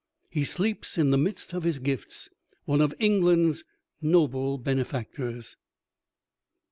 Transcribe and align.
He 0.31 0.43
sleeps 0.45 0.97
in 0.97 1.11
the 1.11 1.17
midst 1.19 1.53
of 1.53 1.61
his 1.61 1.77
gifts, 1.77 2.27
one 2.65 2.81
of 2.81 2.95
England's 2.97 3.63
noble 4.01 4.57
benefactors. 4.57 5.57